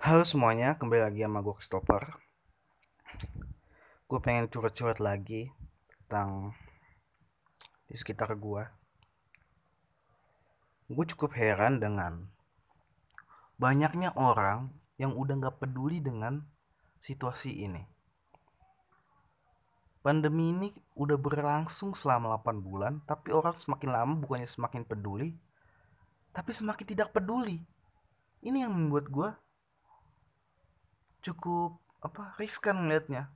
[0.00, 2.16] Halo semuanya, kembali lagi sama gue Stopper.
[4.08, 5.52] Gue pengen curhat-curhat lagi
[6.08, 6.56] tentang
[7.84, 8.64] di sekitar gue.
[10.88, 12.32] Gue cukup heran dengan
[13.60, 16.48] banyaknya orang yang udah gak peduli dengan
[17.04, 17.84] situasi ini.
[20.00, 25.36] Pandemi ini udah berlangsung selama 8 bulan, tapi orang semakin lama bukannya semakin peduli,
[26.32, 27.60] tapi semakin tidak peduli.
[28.40, 29.28] Ini yang membuat gue
[31.20, 33.28] cukup apa riskan ngeliatnya.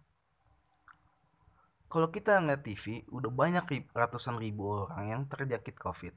[1.92, 6.14] Kalau kita ngeliat TV udah banyak rib, ratusan ribu orang yang terjangkit COVID.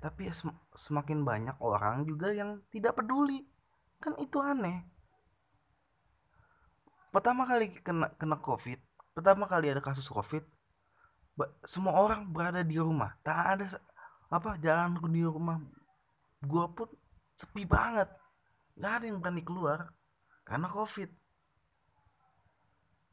[0.00, 3.44] Tapi sem semakin banyak orang juga yang tidak peduli.
[4.00, 4.86] Kan itu aneh.
[7.12, 8.80] Pertama kali kena kena COVID
[9.16, 10.44] pertama kali ada kasus COVID
[11.64, 13.16] semua orang berada di rumah.
[13.24, 13.66] Tak ada
[14.28, 15.60] apa jalan di rumah.
[16.44, 16.88] Gua pun
[17.36, 18.08] sepi banget
[18.76, 19.90] nggak ada yang berani keluar
[20.44, 21.10] karena covid.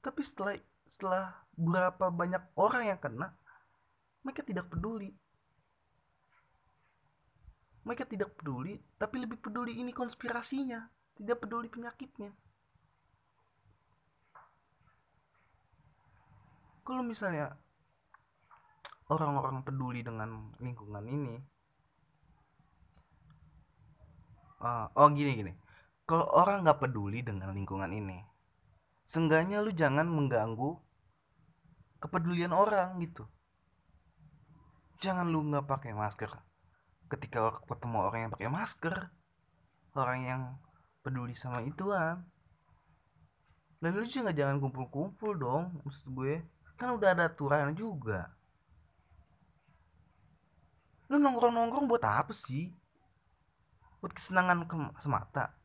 [0.03, 3.31] Tapi setelah setelah berapa banyak orang yang kena
[4.23, 5.15] mereka tidak peduli.
[7.83, 12.31] Mereka tidak peduli tapi lebih peduli ini konspirasinya tidak peduli penyakitnya.
[16.83, 17.55] Kalau misalnya
[19.07, 21.52] orang-orang peduli dengan lingkungan ini
[24.63, 25.53] uh, oh gini gini.
[26.07, 28.33] Kalau orang nggak peduli dengan lingkungan ini
[29.03, 30.79] seenggaknya lu jangan mengganggu
[31.99, 33.27] kepedulian orang gitu.
[35.03, 36.31] Jangan lu nggak pakai masker.
[37.11, 38.95] Ketika ketemu orang yang pakai masker
[39.93, 40.41] orang yang
[41.05, 42.25] peduli sama ituan.
[43.83, 46.39] Dan lu juga jangan kumpul-kumpul dong maksud gue.
[46.79, 48.31] Kan udah ada aturan juga.
[51.11, 52.71] Lu nongkrong-nongkrong buat apa sih
[54.03, 55.55] buat kesenangan ke semata.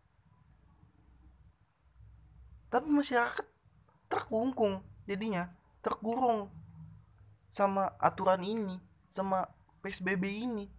[2.70, 3.42] Tapi masyarakat
[4.06, 4.78] terkungkung
[5.10, 5.50] jadinya
[5.82, 6.46] terkurung
[7.50, 8.78] sama aturan ini
[9.10, 9.50] sama
[9.82, 10.70] PSBB ini.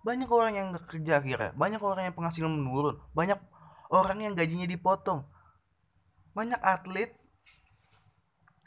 [0.00, 3.36] Banyak orang yang gak kerja kira banyak orang yang penghasilan menurun banyak
[3.92, 5.28] orang yang gajinya dipotong.
[6.32, 7.12] Banyak atlet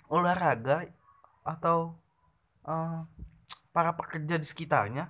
[0.05, 0.85] olahraga
[1.41, 1.97] atau
[2.69, 3.09] uh,
[3.73, 5.09] para pekerja di sekitarnya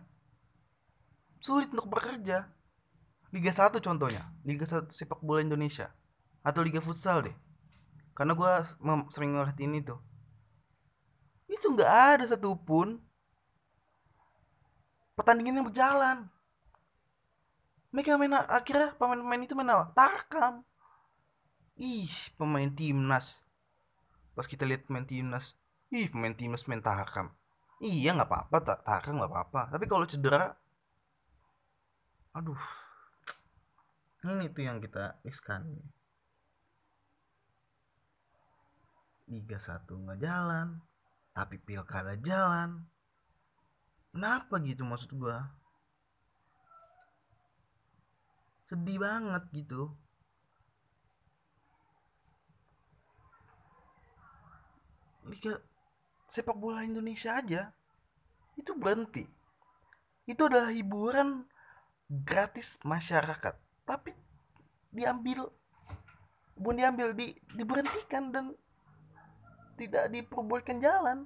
[1.44, 2.48] sulit untuk bekerja
[3.34, 5.90] Liga 1 contohnya, Liga 1 sepak bola Indonesia
[6.46, 7.36] atau Liga futsal deh.
[8.14, 8.52] Karena gue
[9.10, 9.98] sering ini tuh.
[11.50, 13.02] Itu nggak ada satupun
[15.18, 16.30] pertandingan yang berjalan.
[17.90, 19.86] Mereka main akhirnya pemain-pemain itu main apa?
[19.98, 20.62] Tarkam.
[21.78, 23.42] Ih, pemain timnas.
[24.38, 25.58] Pas kita lihat pemain timnas,
[25.90, 27.34] ih pemain timnas main tarkam.
[27.82, 29.62] Iya nggak apa-apa, tarkam nggak apa-apa.
[29.74, 30.54] Tapi kalau cedera,
[32.34, 32.58] aduh,
[34.24, 35.68] ini tuh yang kita riskan
[39.28, 40.80] Liga 1 nggak jalan
[41.34, 42.86] tapi pilkada jalan.
[44.14, 45.50] Kenapa gitu maksud gua?
[48.70, 49.90] Sedih banget gitu.
[55.26, 55.58] Liga
[56.30, 57.74] sepak bola Indonesia aja
[58.54, 59.26] itu berhenti.
[60.30, 61.50] Itu adalah hiburan
[62.08, 64.16] gratis masyarakat tapi
[64.94, 65.50] diambil
[66.56, 68.46] bukan diambil di diberhentikan dan
[69.76, 71.26] tidak diperbolehkan jalan.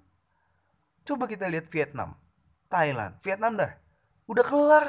[1.03, 2.16] Coba kita lihat Vietnam
[2.67, 3.16] Thailand.
[3.23, 3.72] Vietnam dah
[4.28, 4.85] udah kelar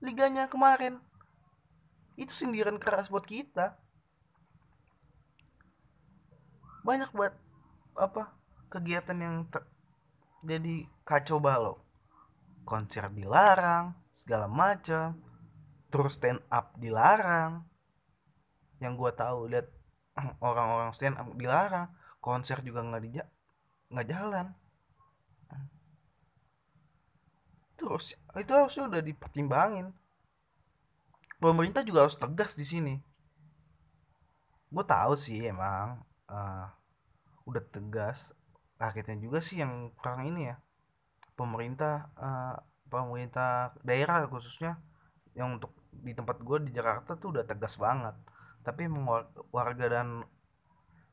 [0.00, 1.00] liganya kemarin.
[2.14, 3.76] Itu sindiran keras buat kita.
[6.84, 7.32] Banyak buat
[7.96, 8.36] apa
[8.68, 9.64] kegiatan yang ter,
[10.44, 11.80] jadi kacau balau.
[12.64, 15.16] Konser dilarang segala macam
[15.94, 17.62] terus stand up dilarang.
[18.82, 19.70] Yang gue tahu lihat
[20.42, 21.86] orang-orang stand up dilarang
[22.18, 23.22] konser juga nggak di
[23.94, 24.50] nggak jalan.
[27.78, 29.94] Terus itu harusnya udah dipertimbangin.
[31.38, 32.94] Pemerintah juga harus tegas di sini.
[34.66, 36.66] Gue tahu sih emang uh,
[37.46, 38.34] udah tegas.
[38.82, 40.58] Rakyatnya juga sih yang kurang ini ya.
[41.38, 42.58] Pemerintah uh,
[42.90, 44.82] pemerintah daerah khususnya
[45.34, 48.14] yang untuk di tempat gue di Jakarta tuh udah tegas banget.
[48.64, 48.88] Tapi
[49.52, 50.24] warga dan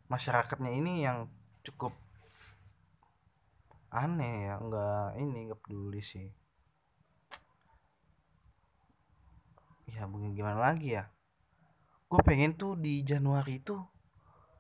[0.08, 1.28] masyarakatnya ini yang
[1.62, 1.94] cukup
[3.92, 6.32] aneh ya nggak ini nggak peduli sih.
[9.92, 11.12] Ya gimana lagi ya?
[12.08, 13.76] Gue pengen tuh di Januari itu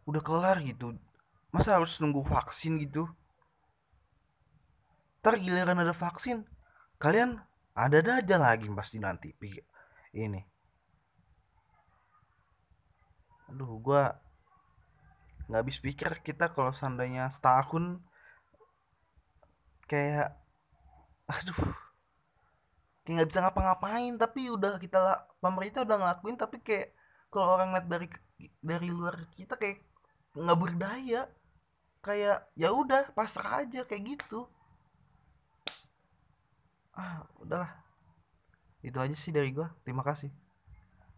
[0.03, 0.99] udah kelar gitu.
[1.55, 3.07] Masa harus nunggu vaksin gitu?
[5.23, 6.43] Ntar giliran ada vaksin
[6.97, 9.31] kalian ada aja lagi pasti nanti
[10.11, 10.41] ini.
[13.51, 14.15] Aduh gua
[15.47, 17.99] nggak habis pikir kita kalau seandainya setahun
[19.87, 20.31] kayak
[21.27, 21.59] aduh
[23.03, 26.95] kayak nggak bisa ngapa-ngapain tapi udah kita lah pemerintah udah ngelakuin tapi kayak
[27.31, 28.07] kalau orang lihat dari
[28.63, 29.83] dari luar kita kayak
[30.35, 31.23] nggak berdaya.
[32.01, 34.49] Kayak ya udah pasrah aja kayak gitu
[37.01, 37.71] ah udahlah.
[38.85, 39.73] Itu aja sih dari gua.
[39.81, 40.29] Terima kasih